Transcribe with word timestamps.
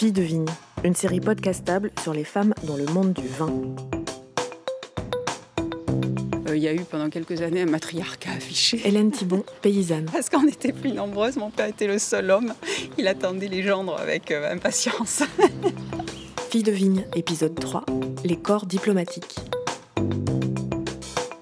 Fille 0.00 0.12
de 0.12 0.22
vigne, 0.22 0.46
une 0.82 0.94
série 0.94 1.20
podcastable 1.20 1.90
sur 2.02 2.14
les 2.14 2.24
femmes 2.24 2.54
dans 2.62 2.76
le 2.78 2.86
monde 2.86 3.12
du 3.12 3.28
vin. 3.28 3.52
Euh, 6.48 6.56
Il 6.56 6.62
y 6.62 6.68
a 6.68 6.72
eu 6.72 6.80
pendant 6.84 7.10
quelques 7.10 7.42
années 7.42 7.60
un 7.60 7.66
matriarcat 7.66 8.30
affiché. 8.30 8.80
Hélène 8.86 9.10
Thibon, 9.10 9.44
paysanne. 9.62 10.06
Parce 10.10 10.30
qu'on 10.30 10.48
était 10.48 10.72
plus 10.72 10.92
nombreuses, 10.92 11.36
mon 11.36 11.50
père 11.50 11.66
était 11.66 11.86
le 11.86 11.98
seul 11.98 12.30
homme. 12.30 12.54
Il 12.96 13.06
attendait 13.08 13.48
les 13.48 13.62
gendres 13.62 13.98
avec 14.00 14.30
euh, 14.30 14.50
impatience. 14.50 15.22
Fille 16.50 16.62
de 16.62 16.72
vigne, 16.72 17.04
épisode 17.14 17.60
3, 17.60 17.84
les 18.24 18.36
corps 18.36 18.64
diplomatiques. 18.64 19.36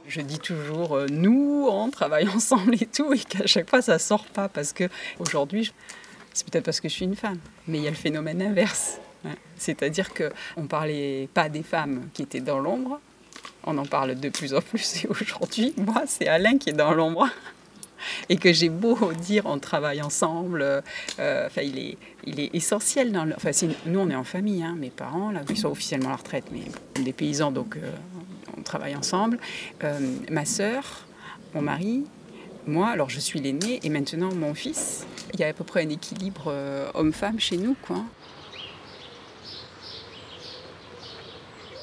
Je 0.08 0.20
dis 0.20 0.40
toujours 0.40 0.96
euh, 0.96 1.06
nous, 1.08 1.68
on 1.70 1.90
travaille 1.90 2.26
ensemble 2.34 2.74
et 2.74 2.86
tout, 2.86 3.12
et 3.12 3.20
qu'à 3.20 3.46
chaque 3.46 3.70
fois 3.70 3.82
ça 3.82 4.00
sort 4.00 4.24
pas 4.24 4.48
parce 4.48 4.72
que 4.72 4.88
aujourd'hui, 5.20 5.62
je- 5.62 5.70
c'est 6.38 6.48
peut-être 6.48 6.66
parce 6.66 6.80
que 6.80 6.88
je 6.88 6.94
suis 6.94 7.04
une 7.04 7.16
femme, 7.16 7.40
mais 7.66 7.78
il 7.78 7.84
y 7.84 7.88
a 7.88 7.90
le 7.90 7.96
phénomène 7.96 8.40
inverse. 8.40 9.00
C'est-à-dire 9.56 10.14
que 10.14 10.30
on 10.56 10.68
parlait 10.68 11.28
pas 11.34 11.48
des 11.48 11.64
femmes 11.64 12.08
qui 12.14 12.22
étaient 12.22 12.40
dans 12.40 12.60
l'ombre, 12.60 13.00
on 13.64 13.76
en 13.76 13.84
parle 13.84 14.14
de 14.14 14.28
plus 14.28 14.54
en 14.54 14.60
plus. 14.60 15.04
Et 15.04 15.08
aujourd'hui, 15.10 15.74
moi, 15.76 16.04
c'est 16.06 16.28
Alain 16.28 16.56
qui 16.56 16.70
est 16.70 16.74
dans 16.74 16.94
l'ombre. 16.94 17.28
Et 18.28 18.36
que 18.36 18.52
j'ai 18.52 18.68
beau 18.68 18.96
dire 19.14 19.46
on 19.46 19.58
travaille 19.58 20.00
ensemble, 20.00 20.62
euh, 20.62 21.46
enfin, 21.46 21.62
il, 21.62 21.76
est, 21.76 21.98
il 22.24 22.38
est 22.38 22.54
essentiel. 22.54 23.10
Dans 23.10 23.28
enfin, 23.32 23.50
nous, 23.86 23.98
on 23.98 24.08
est 24.08 24.14
en 24.14 24.22
famille, 24.22 24.62
hein, 24.62 24.76
mes 24.78 24.90
parents, 24.90 25.32
là, 25.32 25.40
ils 25.50 25.56
sont 25.56 25.68
officiellement 25.68 26.10
à 26.10 26.12
la 26.12 26.16
retraite, 26.18 26.44
mais 26.52 27.02
des 27.02 27.12
paysans, 27.12 27.50
donc 27.50 27.76
euh, 27.76 27.90
on 28.56 28.62
travaille 28.62 28.94
ensemble. 28.94 29.40
Euh, 29.82 29.98
ma 30.30 30.44
sœur, 30.44 31.08
mon 31.52 31.62
mari, 31.62 32.04
moi, 32.68 32.90
alors 32.90 33.10
je 33.10 33.18
suis 33.18 33.40
l'aînée, 33.40 33.80
et 33.82 33.88
maintenant 33.88 34.32
mon 34.32 34.54
fils. 34.54 35.04
Il 35.34 35.40
y 35.40 35.44
a 35.44 35.48
à 35.48 35.52
peu 35.52 35.64
près 35.64 35.84
un 35.84 35.88
équilibre 35.88 36.44
euh, 36.48 36.90
homme-femme 36.94 37.38
chez 37.38 37.56
nous, 37.56 37.74
quoi. 37.82 38.02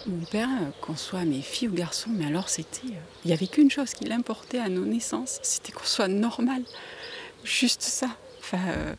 Mon 0.07 0.23
père, 0.25 0.49
qu'on 0.81 0.95
soit 0.95 1.25
mes 1.25 1.41
filles 1.41 1.69
ou 1.69 1.73
garçons, 1.73 2.11
mais 2.13 2.25
alors 2.25 2.49
c'était. 2.49 2.87
euh, 2.87 2.99
Il 3.23 3.27
n'y 3.29 3.33
avait 3.33 3.47
qu'une 3.47 3.71
chose 3.71 3.93
qui 3.93 4.05
l'importait 4.05 4.59
à 4.59 4.69
nos 4.69 4.85
naissances, 4.85 5.39
c'était 5.41 5.71
qu'on 5.71 5.83
soit 5.85 6.07
normal. 6.07 6.61
Juste 7.43 7.81
ça. 7.81 8.09
Enfin, 8.39 8.59
euh, 8.69 8.93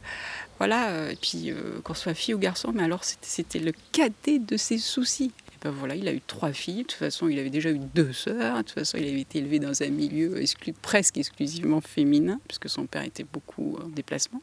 voilà, 0.58 1.12
et 1.12 1.16
puis 1.16 1.53
qu'on 1.84 1.94
soit 1.94 2.14
fille 2.14 2.34
ou 2.34 2.38
garçon, 2.38 2.72
mais 2.75 2.83
alors 2.83 3.05
c'était 3.05 3.60
le 3.60 3.72
cadet 3.92 4.41
de 4.41 4.56
ses 4.56 4.78
soucis. 4.78 5.33
Voilà, 5.72 5.95
il 5.95 6.06
a 6.09 6.12
eu 6.12 6.20
trois 6.20 6.53
filles, 6.53 6.78
de 6.78 6.83
toute 6.83 6.92
façon 6.98 7.28
il 7.28 7.39
avait 7.39 7.50
déjà 7.50 7.70
eu 7.70 7.78
deux 7.95 8.12
sœurs, 8.12 8.59
de 8.59 8.62
toute 8.62 8.72
façon 8.72 8.98
il 8.98 9.09
avait 9.09 9.20
été 9.20 9.39
élevé 9.39 9.59
dans 9.59 9.83
un 9.83 9.89
milieu 9.89 10.42
presque 10.83 11.19
exclusivement 11.19 11.81
féminin, 11.81 12.41
puisque 12.47 12.69
son 12.69 12.86
père 12.86 13.03
était 13.03 13.25
beaucoup 13.25 13.78
en 13.83 13.89
déplacement. 13.89 14.42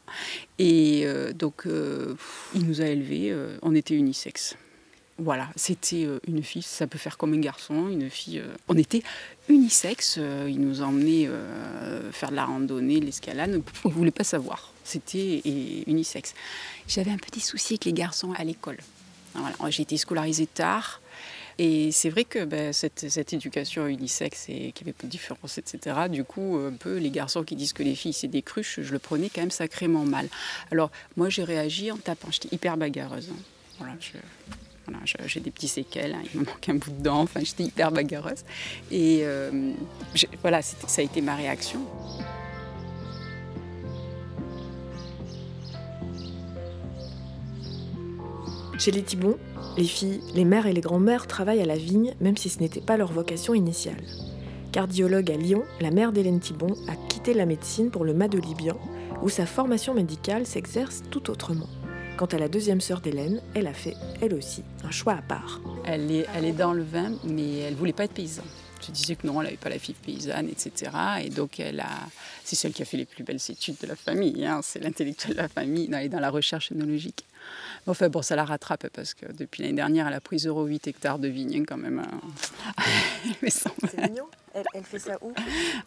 Et 0.58 1.02
euh, 1.04 1.32
donc 1.32 1.66
euh, 1.66 2.14
il 2.54 2.66
nous 2.66 2.80
a 2.80 2.86
élevés, 2.86 3.30
euh, 3.30 3.56
on 3.62 3.74
était 3.74 3.94
unisexes. 3.94 4.56
Voilà, 5.16 5.48
c'était 5.54 6.08
une 6.26 6.42
fille, 6.42 6.62
ça 6.62 6.88
peut 6.88 6.98
faire 6.98 7.16
comme 7.16 7.34
un 7.34 7.38
garçon, 7.38 7.88
une 7.88 8.10
fille. 8.10 8.42
on 8.66 8.76
était 8.76 9.04
unisexe, 9.48 10.18
il 10.48 10.60
nous 10.60 10.82
emmenait 10.82 11.28
faire 12.10 12.32
de 12.32 12.34
la 12.34 12.44
randonnée, 12.44 12.98
de 12.98 13.04
l'escalade, 13.04 13.62
on 13.84 13.88
ne 13.90 13.94
voulait 13.94 14.10
pas 14.10 14.24
savoir. 14.24 14.72
C'était 14.82 15.40
unisexe. 15.86 16.34
J'avais 16.88 17.12
un 17.12 17.16
petit 17.16 17.38
souci 17.38 17.74
avec 17.74 17.84
les 17.84 17.92
garçons 17.92 18.32
à 18.32 18.42
l'école. 18.42 18.78
Voilà, 19.34 19.54
j'ai 19.70 19.82
été 19.82 19.96
scolarisée 19.96 20.48
tard. 20.48 21.00
Et 21.58 21.92
c'est 21.92 22.10
vrai 22.10 22.24
que 22.24 22.44
ben, 22.44 22.72
cette, 22.72 23.08
cette 23.08 23.32
éducation 23.32 23.86
unisexe 23.86 24.48
et 24.48 24.72
qu'il 24.72 24.86
n'y 24.86 24.90
avait 24.90 24.92
pas 24.92 25.06
de 25.06 25.10
différence, 25.10 25.58
etc., 25.58 25.96
du 26.10 26.24
coup, 26.24 26.56
un 26.56 26.72
peu 26.72 26.98
les 26.98 27.10
garçons 27.10 27.44
qui 27.44 27.54
disent 27.56 27.72
que 27.72 27.82
les 27.82 27.94
filles 27.94 28.12
c'est 28.12 28.28
des 28.28 28.42
cruches, 28.42 28.80
je 28.80 28.92
le 28.92 28.98
prenais 28.98 29.28
quand 29.28 29.40
même 29.42 29.50
sacrément 29.50 30.04
mal. 30.04 30.28
Alors, 30.72 30.90
moi 31.16 31.28
j'ai 31.28 31.44
réagi 31.44 31.90
en 31.92 31.96
tapant, 31.96 32.28
j'étais 32.30 32.54
hyper 32.54 32.76
bagarreuse. 32.76 33.30
hein. 33.30 33.86
Voilà, 34.86 35.00
j'ai 35.26 35.40
des 35.40 35.50
petits 35.50 35.68
séquelles, 35.68 36.12
hein, 36.14 36.22
il 36.34 36.40
me 36.40 36.44
manque 36.44 36.68
un 36.68 36.74
bout 36.74 36.90
de 36.90 37.02
dent, 37.02 37.22
enfin 37.22 37.40
j'étais 37.42 37.64
hyper 37.64 37.90
bagarreuse. 37.90 38.44
Et 38.90 39.20
euh, 39.22 39.72
voilà, 40.42 40.60
ça 40.62 41.00
a 41.00 41.02
été 41.02 41.20
ma 41.22 41.36
réaction. 41.36 41.80
Chez 48.78 48.90
les 48.90 49.02
Thibon, 49.02 49.38
les 49.76 49.84
filles, 49.84 50.20
les 50.34 50.44
mères 50.44 50.66
et 50.66 50.72
les 50.72 50.80
grands-mères 50.80 51.26
travaillent 51.26 51.62
à 51.62 51.66
la 51.66 51.76
vigne, 51.76 52.14
même 52.20 52.36
si 52.36 52.48
ce 52.48 52.58
n'était 52.58 52.80
pas 52.80 52.96
leur 52.96 53.12
vocation 53.12 53.54
initiale. 53.54 54.02
Cardiologue 54.72 55.30
à 55.30 55.36
Lyon, 55.36 55.62
la 55.80 55.92
mère 55.92 56.12
d'Hélène 56.12 56.40
Thibon 56.40 56.74
a 56.88 56.96
quitté 57.08 57.34
la 57.34 57.46
médecine 57.46 57.90
pour 57.90 58.04
le 58.04 58.12
Made 58.12 58.34
Libyen, 58.34 58.76
où 59.22 59.28
sa 59.28 59.46
formation 59.46 59.94
médicale 59.94 60.44
s'exerce 60.44 61.02
tout 61.10 61.30
autrement. 61.30 61.68
Quant 62.16 62.26
à 62.26 62.38
la 62.38 62.48
deuxième 62.48 62.80
sœur 62.80 63.00
d'Hélène, 63.00 63.40
elle 63.54 63.68
a 63.68 63.72
fait, 63.72 63.94
elle 64.20 64.34
aussi, 64.34 64.62
un 64.84 64.90
choix 64.90 65.14
à 65.14 65.22
part. 65.22 65.60
Elle 65.84 66.10
est, 66.10 66.52
dans 66.52 66.72
le 66.72 66.82
vin, 66.82 67.12
mais 67.24 67.58
elle 67.60 67.74
voulait 67.74 67.92
pas 67.92 68.04
être 68.04 68.14
paysanne. 68.14 68.44
Je 68.86 68.92
disais 68.92 69.16
que 69.16 69.26
non, 69.26 69.40
elle 69.40 69.46
n'avait 69.46 69.56
pas 69.56 69.70
la 69.70 69.78
fibre 69.78 69.98
paysanne, 70.04 70.48
etc. 70.48 70.90
Et 71.24 71.30
donc, 71.30 71.58
elle 71.58 71.80
a, 71.80 71.88
c'est 72.44 72.54
celle 72.54 72.72
qui 72.72 72.82
a 72.82 72.84
fait 72.84 72.98
les 72.98 73.06
plus 73.06 73.24
belles 73.24 73.40
études 73.48 73.76
de 73.80 73.86
la 73.86 73.96
famille. 73.96 74.44
hein, 74.44 74.60
c'est 74.62 74.80
l'intellectuelle 74.80 75.36
de 75.36 75.40
la 75.40 75.48
famille. 75.48 75.88
Non, 75.88 75.98
elle 75.98 76.06
est 76.06 76.10
dans 76.10 76.20
la 76.20 76.30
recherche 76.30 76.70
œnologique. 76.70 77.24
Enfin, 77.86 78.08
bon, 78.08 78.22
ça 78.22 78.34
la 78.36 78.44
rattrape 78.44 78.88
parce 78.88 79.12
que 79.14 79.30
depuis 79.32 79.62
l'année 79.62 79.74
dernière, 79.74 80.08
elle 80.08 80.14
a 80.14 80.20
pris 80.20 80.36
0,8 80.38 80.88
hectares 80.88 81.18
de 81.18 81.28
vignes, 81.28 81.54
hein, 81.60 81.64
quand 81.66 81.76
même. 81.76 81.98
hein. 81.98 82.74
C'est 83.48 84.00
mignon. 84.08 84.24
Elle, 84.54 84.84
fait 84.84 84.98
ça 84.98 85.18
où 85.20 85.32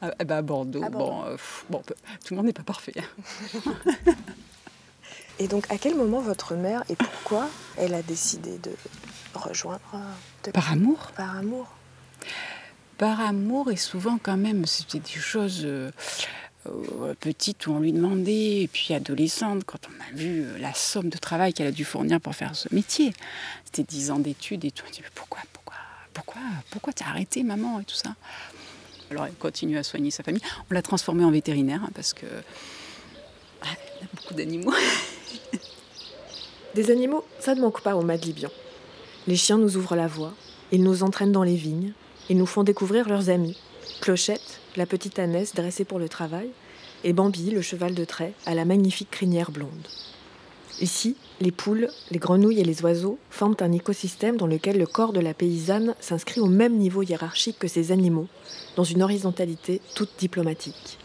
Ah, 0.02 0.12
eh 0.19 0.25
ben, 0.25 0.38
à 0.38 0.41
Bordeaux. 0.41 0.84
À 0.84 0.90
Bordeaux. 0.90 1.12
Bon, 1.22 1.25
euh, 1.25 1.31
pff, 1.31 1.66
bon, 1.69 1.81
tout 2.25 2.34
le 2.34 2.36
monde 2.38 2.46
n'est 2.47 2.53
pas 2.53 2.63
parfait. 2.63 2.94
hein. 2.97 3.74
Et 5.40 5.47
donc, 5.47 5.69
à 5.72 5.78
quel 5.78 5.96
moment 5.96 6.19
votre 6.19 6.56
mère 6.56 6.84
et 6.90 6.96
pourquoi 6.96 7.47
elle 7.78 7.94
a 7.94 8.02
décidé 8.02 8.57
de 8.57 8.72
rejoindre 9.36 9.80
euh, 9.94 9.97
de- 10.46 10.52
Par 10.52 10.72
amour 10.72 11.12
par 11.16 11.38
amour 11.38 11.68
par 12.97 13.22
amour 13.22 13.69
et 13.69 13.75
souvent 13.75 14.18
quand 14.22 14.38
même 14.38 14.66
c'était 14.66 14.97
des 15.00 15.19
choses 15.19 15.62
euh, 15.63 15.91
euh, 16.68 17.14
petites 17.20 17.68
où 17.68 17.72
on 17.72 17.80
lui 17.80 17.94
demandait 17.94 18.64
et 18.64 18.68
puis 18.68 18.94
adolescente 18.94 19.64
quand 19.66 19.80
on 19.88 20.14
a 20.14 20.16
vu 20.16 20.44
euh, 20.44 20.58
la 20.58 20.74
somme 20.74 21.10
de 21.10 21.18
travail 21.18 21.54
qu'elle 21.54 21.68
a 21.68 21.72
dû 21.72 21.86
fournir 21.86 22.20
pour 22.20 22.36
faire 22.36 22.56
ce 22.56 22.74
métier. 22.74 23.14
C'était 23.66 23.84
10 23.84 24.12
ans 24.12 24.20
d'études 24.20 24.66
et 24.66 24.72
tout. 24.72 24.84
On 24.88 24.92
dit 24.92 25.02
mais 25.02 25.10
pourquoi 25.14 25.42
pourquoi 25.54 25.76
pourquoi 26.14 26.42
pourquoi 26.70 26.94
t'as 26.94 27.06
arrêté 27.06 27.44
maman 27.44 27.80
et 27.80 27.84
tout 27.84 27.96
ça? 27.96 28.16
Alors 29.12 29.26
elle 29.26 29.34
continue 29.34 29.78
à 29.78 29.84
soigner 29.84 30.12
sa 30.12 30.24
famille. 30.24 30.42
On 30.70 30.74
l'a 30.74 30.82
transformée 30.82 31.24
en 31.24 31.32
vétérinaire 31.32 31.82
hein, 31.84 31.92
parce 31.94 32.14
que 32.14 32.26
ah, 33.62 33.68
elle 34.00 34.06
a 34.06 34.10
beaucoup 34.16 34.34
d'animaux. 34.34 34.74
Des 36.76 36.92
animaux, 36.92 37.24
ça 37.40 37.56
ne 37.56 37.62
manque 37.62 37.82
pas 37.82 37.96
au 37.96 38.04
Mad 38.04 38.24
Libyen. 38.24 38.52
Les 39.26 39.36
chiens 39.36 39.58
nous 39.58 39.78
ouvrent 39.78 39.96
la 39.96 40.08
voie, 40.08 40.34
ils 40.72 40.84
nous 40.84 41.04
entraînent 41.04 41.32
dans 41.32 41.44
les 41.44 41.56
vignes, 41.56 41.94
ils 42.30 42.38
nous 42.38 42.46
font 42.46 42.64
découvrir 42.64 43.10
leurs 43.10 43.30
amis. 43.30 43.58
Clochette, 44.02 44.59
la 44.75 44.86
petite 44.86 45.20
ânesse 45.20 45.53
dressée 45.53 45.86
pour 45.86 46.00
le 46.00 46.09
travail, 46.09 46.50
et 47.03 47.14
Bambi, 47.14 47.52
le 47.52 47.62
cheval 47.62 47.94
de 47.94 48.06
trait, 48.06 48.34
à 48.46 48.56
la 48.56 48.66
magnifique 48.66 49.12
crinière 49.12 49.52
blonde. 49.52 49.88
Ici, 50.80 51.16
les 51.42 51.52
poules, 51.52 51.90
les 52.12 52.20
grenouilles 52.20 52.59
et 52.59 52.64
les 52.64 52.84
oiseaux 52.84 53.18
forment 53.31 53.56
un 53.62 53.72
écosystème 53.72 54.38
dans 54.38 54.46
lequel 54.46 54.78
le 54.78 54.86
corps 54.86 55.14
de 55.14 55.20
la 55.20 55.34
paysanne 55.34 55.96
s'inscrit 56.00 56.40
au 56.40 56.46
même 56.48 56.78
niveau 56.78 57.02
hiérarchique 57.02 57.58
que 57.58 57.68
ces 57.68 57.92
animaux, 57.92 58.28
dans 58.75 58.84
une 58.84 59.02
horizontalité 59.02 59.81
toute 59.96 60.12
diplomatique. 60.19 61.00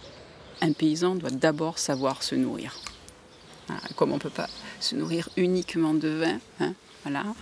un 0.60 0.72
paysan 0.72 1.14
doit 1.14 1.30
d'abord 1.30 1.78
savoir 1.78 2.22
se 2.22 2.34
nourrir. 2.34 2.78
Voilà, 3.66 3.82
Comme 3.96 4.12
on 4.12 4.16
ne 4.16 4.20
peut 4.20 4.30
pas 4.30 4.48
se 4.78 4.94
nourrir 4.94 5.28
uniquement 5.36 5.94
de 5.94 6.08
vin, 6.08 6.38
hein, 6.60 6.74
voilà. 7.02 7.24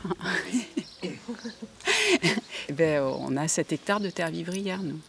Eh 2.69 2.73
ben, 2.73 3.03
on 3.03 3.37
a 3.37 3.49
7 3.49 3.73
hectares 3.73 4.01
de 4.01 4.11
terre 4.11 4.31
vivrière, 4.31 4.83
nous. 4.83 5.01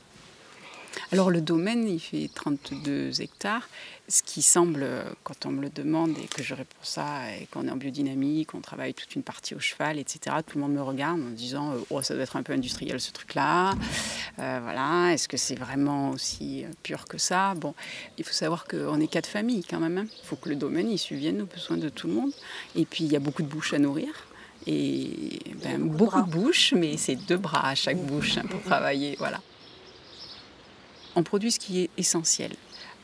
Alors 1.14 1.30
le 1.30 1.42
domaine, 1.42 1.90
il 1.90 2.00
fait 2.00 2.30
32 2.34 3.22
hectares, 3.22 3.68
ce 4.08 4.24
qui 4.24 4.42
semble, 4.42 4.88
quand 5.24 5.46
on 5.46 5.52
me 5.52 5.62
le 5.62 5.70
demande 5.70 6.18
et 6.18 6.28
que 6.28 6.42
je 6.42 6.54
réponds 6.54 6.78
ça, 6.84 7.36
et 7.36 7.48
qu'on 7.48 7.68
est 7.68 7.72
en 7.72 7.76
biodynamique, 7.76 8.54
on 8.54 8.62
travaille 8.62 8.94
toute 8.94 9.13
une 9.16 9.24
partie 9.24 9.54
au 9.54 9.60
cheval, 9.60 10.00
etc., 10.00 10.38
tout 10.48 10.58
le 10.58 10.62
monde 10.63 10.74
me 10.74 10.81
regarde 10.81 11.19
en 11.19 11.31
disant, 11.31 11.74
euh, 11.74 11.80
oh, 11.90 12.02
ça 12.02 12.13
doit 12.13 12.24
être 12.24 12.38
un 12.38 12.44
peu 12.44 12.54
industriel 12.54 13.00
ce 13.02 13.12
truc-là, 13.12 13.74
Euh, 14.40 14.60
voilà, 14.63 15.12
est-ce 15.13 15.28
que 15.28 15.36
c'est 15.36 15.56
vraiment 15.56 16.12
aussi 16.12 16.63
euh, 16.63 16.69
pur 16.84 17.06
que 17.06 17.18
ça? 17.18 17.54
Bon, 17.56 17.75
il 18.18 18.24
faut 18.24 18.31
savoir 18.31 18.66
qu'on 18.66 19.00
est 19.02 19.07
quatre 19.07 19.28
familles 19.28 19.66
quand 19.69 19.80
même, 19.80 19.98
hein. 19.98 20.06
il 20.24 20.25
faut 20.25 20.38
que 20.38 20.48
le 20.48 20.56
domaine, 20.56 20.90
il 20.90 20.98
subvienne 20.98 21.42
aux 21.42 21.46
besoins 21.46 21.78
de 21.78 21.90
tout 21.90 22.07
le 22.07 22.14
monde, 22.14 22.31
et 22.78 22.86
puis 22.86 23.04
il 23.04 23.12
y 23.12 23.18
a 23.18 23.19
beaucoup 23.19 23.44
de 23.44 23.50
bouches 23.50 23.74
à 23.74 23.80
nourrir. 23.80 24.10
Et 24.68 25.40
ben, 25.64 25.80
beaucoup 25.80 25.94
de 25.94 25.98
beaucoup 25.98 26.12
bras. 26.12 26.22
de 26.22 26.31
bouches, 26.31 26.74
mais 26.78 26.96
c'est 26.96 27.16
deux 27.16 27.38
bras 27.38 27.68
à 27.68 27.75
chaque 27.75 27.98
bouche 27.98 28.38
hein, 28.38 28.44
pour 28.50 28.62
travailler. 28.62 29.16
Voilà 29.18 29.42
on 31.16 31.24
produit 31.24 31.52
ce 31.52 31.60
qui 31.60 31.81
est 31.81 31.90
essentiel. 31.98 32.52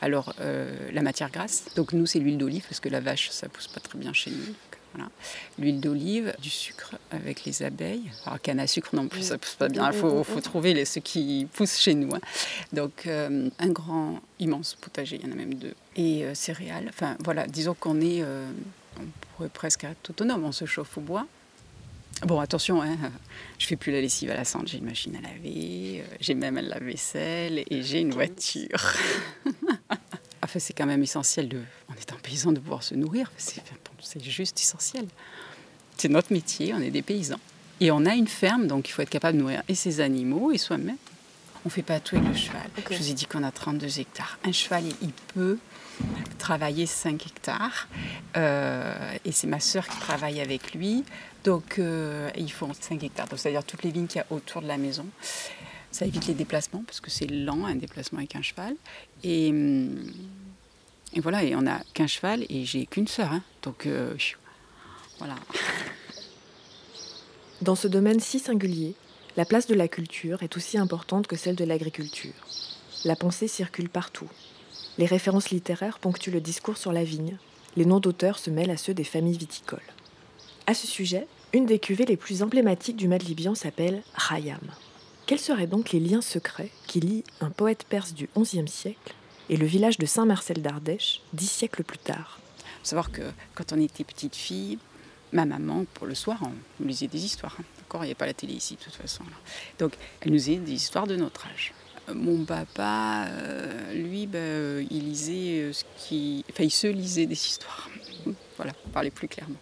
Alors, 0.00 0.32
euh, 0.40 0.90
la 0.92 1.02
matière 1.02 1.30
grasse, 1.30 1.64
donc 1.74 1.92
nous, 1.92 2.06
c'est 2.06 2.20
l'huile 2.20 2.38
d'olive, 2.38 2.62
parce 2.68 2.80
que 2.80 2.88
la 2.88 3.00
vache, 3.00 3.30
ça 3.30 3.48
pousse 3.48 3.66
pas 3.66 3.80
très 3.80 3.98
bien 3.98 4.12
chez 4.12 4.30
nous. 4.30 4.54
voilà. 4.94 5.10
L'huile 5.58 5.80
d'olive, 5.80 6.34
du 6.40 6.50
sucre 6.50 6.94
avec 7.10 7.44
les 7.44 7.64
abeilles. 7.64 8.10
Alors, 8.24 8.40
canne 8.40 8.60
à 8.60 8.68
sucre 8.68 8.94
non 8.94 9.08
plus, 9.08 9.22
ça 9.22 9.38
pousse 9.38 9.54
pas 9.56 9.68
bien. 9.68 9.90
Il 9.90 9.98
faut, 9.98 10.22
faut 10.22 10.40
trouver 10.40 10.72
les, 10.72 10.84
ceux 10.84 11.00
qui 11.00 11.48
poussent 11.52 11.78
chez 11.78 11.94
nous. 11.94 12.14
hein. 12.14 12.20
Donc, 12.72 13.06
euh, 13.06 13.50
un 13.58 13.68
grand, 13.70 14.20
immense 14.38 14.76
potager, 14.80 15.16
il 15.20 15.26
y 15.26 15.28
en 15.28 15.32
a 15.32 15.36
même 15.36 15.54
deux. 15.54 15.74
Et 15.96 16.24
euh, 16.24 16.34
céréales. 16.34 16.86
Enfin, 16.90 17.16
voilà, 17.24 17.46
disons 17.48 17.74
qu'on 17.74 18.00
est. 18.00 18.22
euh, 18.22 18.48
on 19.00 19.04
pourrait 19.36 19.48
presque 19.48 19.84
être 19.84 20.10
autonome, 20.10 20.44
on 20.44 20.52
se 20.52 20.64
chauffe 20.64 20.96
au 20.96 21.00
bois. 21.00 21.26
Bon, 22.26 22.40
attention, 22.40 22.82
hein, 22.82 22.96
je 23.58 23.66
fais 23.66 23.76
plus 23.76 23.92
la 23.92 24.00
lessive 24.00 24.30
à 24.30 24.34
la 24.34 24.44
cendre, 24.44 24.66
j'ai 24.66 24.78
une 24.78 24.84
machine 24.84 25.14
à 25.16 25.20
laver, 25.20 26.00
euh, 26.00 26.16
j'ai 26.20 26.34
même 26.34 26.58
un 26.58 26.62
lave-vaisselle 26.62 27.64
et 27.70 27.82
j'ai 27.82 28.00
une 28.00 28.10
voiture. 28.10 28.94
enfin, 30.42 30.58
c'est 30.58 30.72
quand 30.72 30.86
même 30.86 31.02
essentiel, 31.02 31.48
de, 31.48 31.60
en 31.88 31.94
étant 31.94 32.16
paysan, 32.22 32.52
de 32.52 32.58
pouvoir 32.58 32.82
se 32.82 32.94
nourrir. 32.94 33.30
C'est, 33.36 33.62
c'est 34.00 34.24
juste 34.24 34.58
essentiel. 34.58 35.06
C'est 35.96 36.08
notre 36.08 36.32
métier, 36.32 36.74
on 36.74 36.80
est 36.80 36.90
des 36.90 37.02
paysans. 37.02 37.40
Et 37.80 37.92
on 37.92 38.04
a 38.04 38.14
une 38.14 38.26
ferme, 38.26 38.66
donc 38.66 38.88
il 38.88 38.92
faut 38.92 39.02
être 39.02 39.10
capable 39.10 39.38
de 39.38 39.42
nourrir 39.42 39.62
et 39.68 39.74
ses 39.76 40.00
animaux 40.00 40.50
et 40.50 40.58
soi-même. 40.58 40.96
On 41.68 41.70
ne 41.70 41.74
fait 41.74 41.82
pas 41.82 42.00
tout 42.00 42.16
avec 42.16 42.26
le 42.26 42.34
cheval. 42.34 42.62
Je 42.90 42.96
vous 42.96 43.10
ai 43.10 43.12
dit 43.12 43.26
qu'on 43.26 43.42
a 43.42 43.50
32 43.50 44.00
hectares. 44.00 44.38
Un 44.42 44.52
cheval, 44.52 44.84
il 45.02 45.12
peut 45.34 45.58
travailler 46.38 46.86
5 46.86 47.26
hectares. 47.26 47.88
Euh, 48.38 49.12
et 49.26 49.32
c'est 49.32 49.46
ma 49.46 49.60
sœur 49.60 49.86
qui 49.86 49.98
travaille 49.98 50.40
avec 50.40 50.72
lui. 50.72 51.04
Donc, 51.44 51.78
euh, 51.78 52.30
ils 52.38 52.50
font 52.50 52.72
5 52.72 53.02
hectares. 53.02 53.26
c'est-à-dire 53.36 53.64
toutes 53.64 53.82
les 53.82 53.90
vignes 53.90 54.06
qu'il 54.06 54.16
y 54.16 54.22
a 54.22 54.26
autour 54.30 54.62
de 54.62 54.66
la 54.66 54.78
maison. 54.78 55.04
Ça 55.90 56.06
évite 56.06 56.26
les 56.26 56.32
déplacements 56.32 56.82
parce 56.86 57.00
que 57.00 57.10
c'est 57.10 57.26
lent 57.26 57.66
un 57.66 57.74
déplacement 57.74 58.20
avec 58.20 58.34
un 58.34 58.40
cheval. 58.40 58.74
Et, 59.22 59.50
hum, 59.50 60.10
et 61.12 61.20
voilà, 61.20 61.44
et 61.44 61.54
on 61.54 61.66
a 61.66 61.80
qu'un 61.92 62.06
cheval 62.06 62.46
et 62.48 62.64
j'ai 62.64 62.86
qu'une 62.86 63.08
sœur. 63.08 63.30
Hein. 63.30 63.42
Donc, 63.62 63.84
euh, 63.84 64.14
voilà. 65.18 65.34
Dans 67.60 67.74
ce 67.74 67.88
domaine 67.88 68.20
si 68.20 68.38
singulier, 68.38 68.94
la 69.38 69.44
place 69.44 69.68
de 69.68 69.74
la 69.76 69.86
culture 69.86 70.42
est 70.42 70.56
aussi 70.56 70.78
importante 70.78 71.28
que 71.28 71.36
celle 71.36 71.54
de 71.54 71.64
l'agriculture. 71.64 72.32
La 73.04 73.14
pensée 73.14 73.46
circule 73.46 73.88
partout. 73.88 74.28
Les 74.98 75.06
références 75.06 75.50
littéraires 75.50 76.00
ponctuent 76.00 76.32
le 76.32 76.40
discours 76.40 76.76
sur 76.76 76.92
la 76.92 77.04
vigne. 77.04 77.38
Les 77.76 77.84
noms 77.84 78.00
d'auteurs 78.00 78.40
se 78.40 78.50
mêlent 78.50 78.72
à 78.72 78.76
ceux 78.76 78.94
des 78.94 79.04
familles 79.04 79.38
viticoles. 79.38 79.78
À 80.66 80.74
ce 80.74 80.88
sujet, 80.88 81.28
une 81.52 81.66
des 81.66 81.78
cuvées 81.78 82.04
les 82.04 82.16
plus 82.16 82.42
emblématiques 82.42 82.96
du 82.96 83.06
Madlibian 83.06 83.54
s'appelle 83.54 84.02
Rayam. 84.14 84.58
Quels 85.26 85.38
seraient 85.38 85.68
donc 85.68 85.92
les 85.92 86.00
liens 86.00 86.20
secrets 86.20 86.72
qui 86.88 86.98
lient 86.98 87.22
un 87.40 87.50
poète 87.50 87.84
perse 87.88 88.14
du 88.14 88.28
XIe 88.36 88.66
siècle 88.66 89.14
et 89.50 89.56
le 89.56 89.66
village 89.66 89.98
de 89.98 90.06
Saint-Marcel 90.06 90.62
d'Ardèche 90.62 91.20
dix 91.32 91.46
siècles 91.46 91.84
plus 91.84 91.98
tard? 91.98 92.40
Savoir 92.82 93.12
que 93.12 93.22
quand 93.54 93.72
on 93.72 93.80
était 93.80 94.02
petite 94.02 94.34
fille, 94.34 94.80
ma 95.30 95.44
maman, 95.44 95.84
pour 95.94 96.08
le 96.08 96.16
soir, 96.16 96.40
on 96.42 96.84
lisait 96.84 97.06
des 97.06 97.24
histoires. 97.24 97.56
Il 97.94 98.06
n'y 98.06 98.12
a 98.12 98.14
pas 98.14 98.26
la 98.26 98.34
télé 98.34 98.54
ici, 98.54 98.76
de 98.76 98.80
toute 98.80 98.94
façon. 98.94 99.24
Donc, 99.78 99.94
elle 100.20 100.28
nous 100.28 100.34
lisait 100.34 100.56
des 100.56 100.72
histoires 100.72 101.06
de 101.06 101.16
notre 101.16 101.46
âge. 101.46 101.72
Euh, 102.08 102.14
mon 102.14 102.44
papa, 102.44 103.26
euh, 103.28 103.94
lui, 103.94 104.26
ben, 104.26 104.38
euh, 104.38 104.84
il 104.90 105.04
lisait 105.04 105.72
ce 105.72 105.84
qui. 105.96 106.44
Enfin, 106.50 106.64
il 106.64 106.70
se 106.70 106.86
lisait 106.86 107.26
des 107.26 107.34
histoires. 107.34 107.88
Voilà, 108.56 108.72
pour 108.72 108.90
parler 108.90 109.12
plus 109.12 109.28
clairement. 109.28 109.54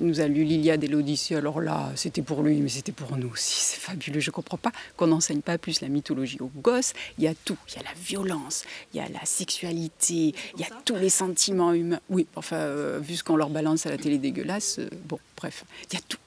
Il 0.00 0.06
nous 0.06 0.20
a 0.20 0.26
lu 0.26 0.42
l'Iliade 0.42 0.82
et 0.84 0.88
l'Odyssée. 0.88 1.34
Alors 1.34 1.60
là, 1.60 1.92
c'était 1.96 2.22
pour 2.22 2.42
lui, 2.42 2.62
mais 2.62 2.70
c'était 2.70 2.92
pour 2.92 3.14
nous 3.18 3.28
aussi. 3.28 3.60
C'est 3.60 3.78
fabuleux. 3.78 4.20
Je 4.20 4.30
ne 4.30 4.32
comprends 4.32 4.56
pas 4.56 4.72
qu'on 4.96 5.08
n'enseigne 5.08 5.42
pas 5.42 5.58
plus 5.58 5.82
la 5.82 5.88
mythologie 5.88 6.38
aux 6.40 6.50
gosses. 6.62 6.94
Il 7.18 7.24
y 7.24 7.28
a 7.28 7.34
tout. 7.34 7.58
Il 7.68 7.76
y 7.76 7.78
a 7.78 7.82
la 7.82 7.94
violence, 7.94 8.64
il 8.94 8.96
y 8.96 9.00
a 9.00 9.08
la 9.10 9.24
sexualité, 9.26 10.34
il 10.54 10.60
y 10.60 10.64
a 10.64 10.68
tous 10.86 10.96
les 10.96 11.10
sentiments 11.10 11.74
humains. 11.74 12.00
Oui, 12.08 12.26
enfin, 12.36 12.98
vu 13.00 13.16
ce 13.16 13.22
qu'on 13.22 13.36
leur 13.36 13.50
balance 13.50 13.84
à 13.84 13.90
la 13.90 13.98
télé 13.98 14.16
dégueulasse, 14.16 14.80
bon, 15.04 15.18
bref, 15.36 15.64
il 15.90 15.94
y 15.94 15.98
a 15.98 16.02
tout. 16.08 16.18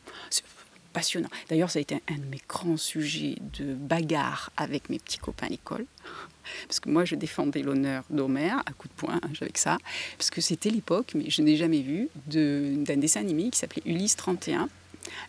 Passionnant. 0.93 1.29
D'ailleurs, 1.49 1.69
ça 1.69 1.79
a 1.79 1.81
été 1.81 2.01
un 2.09 2.17
de 2.17 2.25
mes 2.25 2.41
grands 2.47 2.77
sujets 2.77 3.35
de 3.59 3.73
bagarre 3.73 4.51
avec 4.57 4.89
mes 4.89 4.97
petits 4.97 5.19
copains 5.19 5.47
à 5.47 5.49
l'école 5.49 5.85
parce 6.67 6.79
que 6.79 6.89
moi 6.89 7.05
je 7.05 7.15
défendais 7.15 7.61
l'honneur 7.61 8.03
d'Homère 8.09 8.59
à 8.65 8.71
coup 8.71 8.87
de 8.87 8.93
poing 8.93 9.19
hein, 9.21 9.29
avec 9.41 9.57
ça, 9.57 9.77
parce 10.17 10.29
que 10.29 10.41
c'était 10.41 10.69
l'époque, 10.69 11.11
mais 11.15 11.29
je 11.29 11.41
n'ai 11.41 11.55
jamais 11.55 11.81
vu, 11.81 12.09
d'un 12.25 12.97
dessin 12.97 13.21
animé 13.21 13.49
qui 13.49 13.59
s'appelait 13.59 13.83
Ulysse 13.85 14.15
31, 14.15 14.69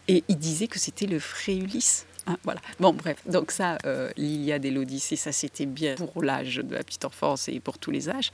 et 0.08 0.24
il 0.28 0.36
disait 0.36 0.66
que 0.66 0.78
c'était 0.78 1.06
le 1.06 1.18
vrai 1.18 1.56
Ulysse. 1.56 2.06
Hein, 2.26 2.36
voilà. 2.44 2.60
Bon, 2.78 2.92
bref, 2.92 3.18
donc 3.26 3.50
ça, 3.50 3.78
euh, 3.86 4.10
l'Iliade 4.16 4.64
et 4.64 4.70
l'Odyssée, 4.70 5.16
ça 5.16 5.32
c'était 5.32 5.66
bien 5.66 5.94
pour 5.96 6.22
l'âge 6.22 6.56
de 6.56 6.74
la 6.74 6.82
petite 6.82 7.04
enfance 7.04 7.48
et 7.48 7.60
pour 7.60 7.78
tous 7.78 7.90
les 7.90 8.08
âges. 8.08 8.30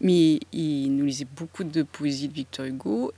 Mais 0.00 0.38
il 0.52 0.90
nous 0.90 1.06
lisait 1.06 1.26
beaucoup 1.36 1.64
de 1.64 1.82
poésie 1.82 2.28
de 2.28 2.34
Victor 2.34 2.66
Hugo 2.66 3.12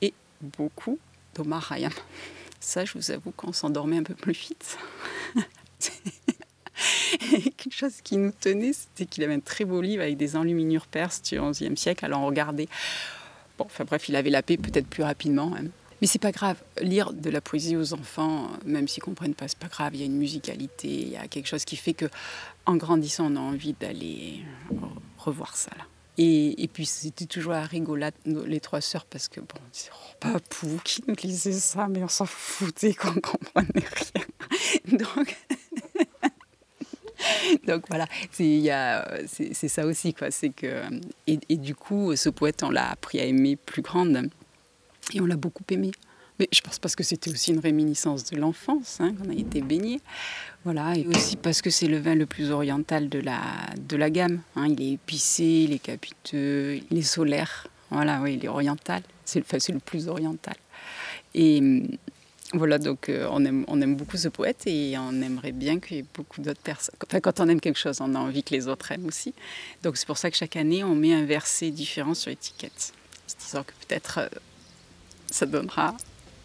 et 0.00 0.14
beaucoup 0.40 0.98
d'Omar 1.34 1.68
Khayyam. 1.68 1.92
Ça, 2.62 2.84
je 2.84 2.92
vous 2.94 3.10
avoue 3.10 3.32
qu'on 3.32 3.52
s'endormait 3.52 3.98
un 3.98 4.04
peu 4.04 4.14
plus 4.14 4.32
vite. 4.32 4.78
quelque 7.56 7.74
chose 7.74 8.00
qui 8.02 8.16
nous 8.16 8.30
tenait, 8.30 8.72
c'était 8.72 9.04
qu'il 9.04 9.24
avait 9.24 9.34
un 9.34 9.40
très 9.40 9.64
beau 9.64 9.82
livre 9.82 10.02
avec 10.02 10.16
des 10.16 10.36
enluminures 10.36 10.86
perses 10.86 11.20
du 11.22 11.40
XIe 11.40 11.76
siècle. 11.76 12.04
Alors 12.04 12.20
on 12.20 12.26
regardait. 12.26 12.68
Bon, 13.58 13.64
enfin 13.64 13.84
bref, 13.84 14.08
il 14.08 14.14
avait 14.14 14.30
la 14.30 14.42
paix 14.42 14.56
peut-être 14.56 14.86
plus 14.86 15.02
rapidement. 15.02 15.52
Hein. 15.56 15.64
Mais 16.00 16.06
c'est 16.06 16.20
pas 16.20 16.30
grave. 16.30 16.56
Lire 16.80 17.12
de 17.12 17.30
la 17.30 17.40
poésie 17.40 17.76
aux 17.76 17.94
enfants, 17.94 18.48
même 18.64 18.86
s'ils 18.86 19.02
comprennent 19.02 19.34
pas, 19.34 19.48
c'est 19.48 19.58
pas 19.58 19.68
grave. 19.68 19.94
Il 19.94 20.00
y 20.00 20.04
a 20.04 20.06
une 20.06 20.16
musicalité, 20.16 20.88
il 20.88 21.08
y 21.08 21.16
a 21.16 21.26
quelque 21.26 21.46
chose 21.46 21.64
qui 21.64 21.76
fait 21.76 21.94
que, 21.94 22.06
en 22.64 22.76
grandissant, 22.76 23.26
on 23.30 23.36
a 23.36 23.40
envie 23.40 23.74
d'aller 23.74 24.44
revoir 25.18 25.56
ça 25.56 25.72
là. 25.76 25.84
Et, 26.18 26.68
puis 26.72 26.84
c'était 26.84 27.24
toujours 27.24 27.52
la 27.52 27.64
rigolade, 27.64 28.14
les 28.26 28.60
trois 28.60 28.80
sœurs, 28.80 29.06
parce 29.06 29.28
que 29.28 29.40
bon, 29.40 29.60
c'est 29.72 29.90
oh, 29.92 30.14
Papou 30.20 30.80
qui 30.84 31.02
nous 31.08 31.14
lisait 31.22 31.52
ça, 31.52 31.88
mais 31.88 32.02
on 32.02 32.08
s'en 32.08 32.26
foutait 32.26 32.94
qu'on 32.94 33.14
comprenait 33.14 33.68
rien. 33.74 34.26
Donc, 34.98 35.36
Donc 37.66 37.84
voilà, 37.88 38.06
c'est 38.30 39.68
ça 39.68 39.86
aussi. 39.86 40.14
Quoi. 40.14 40.28
Que, 40.56 40.82
et, 41.26 41.38
et, 41.48 41.56
du 41.56 41.74
coup, 41.74 42.14
ce 42.16 42.28
poète, 42.28 42.62
on 42.62 42.70
l'a 42.70 42.90
appris 42.90 43.20
à 43.20 43.24
aimer 43.24 43.56
plus 43.56 43.82
grande. 43.82 44.30
Et 45.12 45.20
on 45.20 45.26
l'a 45.26 45.36
beaucoup 45.36 45.64
aimé. 45.70 45.92
Je 46.50 46.60
pense 46.60 46.78
parce 46.78 46.96
que 46.96 47.02
c'était 47.02 47.30
aussi 47.30 47.52
une 47.52 47.60
réminiscence 47.60 48.24
de 48.24 48.36
l'enfance, 48.36 48.98
hein, 49.00 49.14
qu'on 49.14 49.30
a 49.30 49.34
été 49.34 49.60
baigné. 49.60 50.00
Voilà, 50.64 50.94
et 50.96 51.06
aussi 51.06 51.36
parce 51.36 51.60
que 51.60 51.70
c'est 51.70 51.88
le 51.88 51.98
vin 51.98 52.14
le 52.14 52.26
plus 52.26 52.50
oriental 52.50 53.08
de 53.08 53.18
la, 53.18 54.10
gamme. 54.10 54.42
Hein. 54.56 54.68
Il 54.68 54.82
est 54.82 54.92
épicé, 54.92 55.44
il 55.44 55.72
est 55.72 55.78
capiteux, 55.80 56.80
il 56.90 56.98
est 56.98 57.02
solaire. 57.02 57.66
Voilà, 57.90 58.20
oui, 58.22 58.34
il 58.34 58.44
est 58.44 58.48
oriental. 58.48 59.02
C'est 59.24 59.40
le, 59.40 59.78
plus 59.78 60.08
oriental. 60.08 60.54
Et, 61.34 61.60
voilà, 62.54 62.78
donc 62.78 63.08
euh, 63.08 63.26
on, 63.30 63.44
aime, 63.44 63.64
on 63.66 63.80
aime 63.80 63.96
beaucoup 63.96 64.18
ce 64.18 64.28
poète 64.28 64.66
et 64.66 64.94
on 64.98 65.22
aimerait 65.22 65.52
bien 65.52 65.80
qu'il 65.80 65.96
y 65.96 66.00
ait 66.00 66.04
beaucoup 66.14 66.42
d'autres 66.42 66.60
personnes. 66.60 66.94
Enfin, 67.06 67.20
quand 67.20 67.40
on 67.40 67.48
aime 67.48 67.60
quelque 67.60 67.78
chose, 67.78 67.98
on 68.00 68.14
a 68.14 68.18
envie 68.18 68.42
que 68.42 68.54
les 68.54 68.68
autres 68.68 68.92
aiment 68.92 69.06
aussi. 69.06 69.32
Donc 69.82 69.96
c'est 69.96 70.06
pour 70.06 70.18
ça 70.18 70.30
que 70.30 70.36
chaque 70.36 70.56
année, 70.56 70.84
on 70.84 70.94
met 70.94 71.14
un 71.14 71.24
verset 71.24 71.70
différent 71.70 72.14
sur 72.14 72.28
l'étiquette. 72.28 72.92
Se 73.26 73.36
disant 73.36 73.62
que 73.62 73.72
peut-être 73.86 74.18
euh, 74.18 74.28
ça 75.30 75.46
donnera 75.46 75.96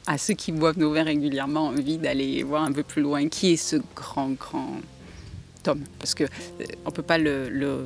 à 0.07 0.17
ceux 0.17 0.33
qui 0.33 0.51
boivent 0.51 0.79
nos 0.79 0.91
vins 0.93 1.03
régulièrement 1.03 1.67
envie 1.67 1.97
d'aller 1.97 2.41
voir 2.43 2.63
un 2.63 2.71
peu 2.71 2.83
plus 2.83 3.01
loin 3.01 3.27
qui 3.27 3.53
est 3.53 3.57
ce 3.57 3.75
grand, 3.95 4.31
grand 4.31 4.77
homme. 5.67 5.83
Parce 5.99 6.15
qu'on 6.15 6.23
euh, 6.23 6.65
ne 6.85 6.91
peut 6.91 7.03
pas 7.03 7.17
le, 7.17 7.49
le, 7.49 7.85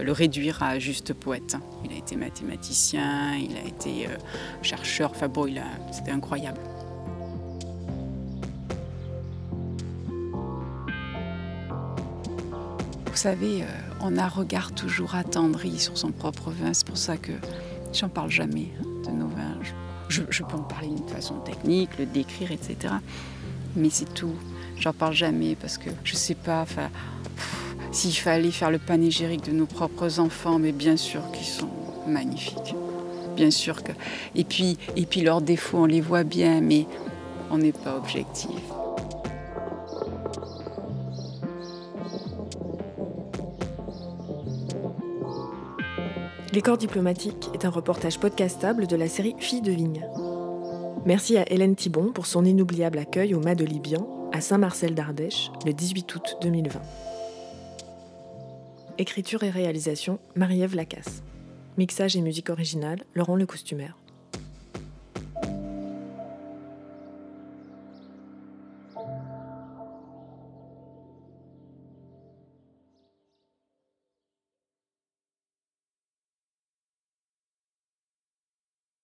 le, 0.00 0.12
réduire 0.12 0.62
à 0.62 0.78
juste 0.78 1.12
poète. 1.12 1.56
Il 1.84 1.92
a 1.92 1.96
été 1.96 2.14
mathématicien, 2.14 3.34
il 3.34 3.56
a 3.56 3.66
été 3.66 4.06
chercheur, 4.62 5.10
enfin 5.10 5.28
bon, 5.28 5.52
c'était 5.90 6.12
incroyable. 6.12 6.60
Vous 13.10 13.16
savez, 13.16 13.62
euh, 13.62 13.66
on 14.00 14.16
a 14.16 14.24
un 14.24 14.28
regard 14.28 14.72
toujours 14.72 15.16
attendri 15.16 15.80
sur 15.80 15.98
son 15.98 16.12
propre 16.12 16.50
vin. 16.52 16.72
C'est 16.72 16.86
pour 16.86 16.96
ça 16.96 17.16
que 17.16 17.32
j'en 17.92 18.08
parle 18.08 18.30
jamais 18.30 18.68
hein, 18.80 18.84
de 19.04 19.10
nos 19.10 19.26
vins. 19.26 19.58
Je, 20.10 20.42
peux 20.42 20.56
en 20.56 20.62
parler 20.62 20.88
d'une 20.88 21.08
façon 21.08 21.36
technique, 21.36 21.90
le 21.98 22.04
décrire, 22.04 22.50
etc. 22.50 22.94
Mais 23.76 23.90
c'est 23.90 24.12
tout. 24.12 24.34
J'en 24.76 24.92
parle 24.92 25.14
jamais 25.14 25.54
parce 25.54 25.78
que 25.78 25.88
je 26.02 26.16
sais 26.16 26.34
pas. 26.34 26.62
Enfin, 26.62 26.90
s'il 27.92 28.14
fallait 28.14 28.50
faire 28.50 28.72
le 28.72 28.78
panégyrique 28.78 29.44
de 29.44 29.52
nos 29.52 29.66
propres 29.66 30.18
enfants, 30.18 30.58
mais 30.58 30.72
bien 30.72 30.96
sûr 30.96 31.22
qu'ils 31.32 31.46
sont 31.46 31.70
magnifiques. 32.08 32.74
Bien 33.36 33.52
sûr 33.52 33.84
que. 33.84 33.92
Et 34.34 34.42
puis, 34.42 34.78
et 34.96 35.06
puis 35.06 35.20
leurs 35.20 35.42
défauts, 35.42 35.78
on 35.78 35.86
les 35.86 36.00
voit 36.00 36.24
bien, 36.24 36.60
mais 36.60 36.86
on 37.50 37.58
n'est 37.58 37.72
pas 37.72 37.96
objectif. 37.96 38.50
Les 46.52 46.62
corps 46.62 46.78
diplomatiques 46.78 47.48
est 47.54 47.64
un 47.64 47.70
reportage 47.70 48.18
podcastable 48.18 48.88
de 48.88 48.96
la 48.96 49.06
série 49.06 49.36
Filles 49.38 49.62
de 49.62 49.70
Vigne. 49.70 50.04
Merci 51.06 51.38
à 51.38 51.48
Hélène 51.48 51.76
Thibon 51.76 52.10
pour 52.12 52.26
son 52.26 52.44
inoubliable 52.44 52.98
accueil 52.98 53.36
au 53.36 53.40
Mas 53.40 53.54
de 53.54 53.64
Libian, 53.64 54.28
à 54.32 54.40
Saint-Marcel 54.40 54.96
d'Ardèche, 54.96 55.52
le 55.64 55.72
18 55.72 56.12
août 56.12 56.36
2020. 56.42 56.80
Écriture 58.98 59.44
et 59.44 59.50
réalisation, 59.50 60.18
Marie-Ève 60.34 60.74
Lacasse. 60.74 61.22
Mixage 61.78 62.16
et 62.16 62.20
musique 62.20 62.50
originale, 62.50 63.04
Laurent 63.14 63.36
Le 63.36 63.46
Costumaire. 63.46 63.96